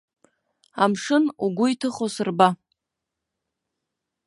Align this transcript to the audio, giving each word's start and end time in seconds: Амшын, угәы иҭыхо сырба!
Амшын, 0.83 1.23
угәы 1.45 1.65
иҭыхо 1.73 2.05
сырба! 2.13 2.49